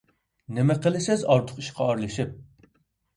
نېمە 0.59 0.75
قىلىسىز 0.85 1.25
ئارتۇق 1.33 1.59
ئىشقا 1.65 1.89
ئارىلىشىپ؟ 1.91 2.33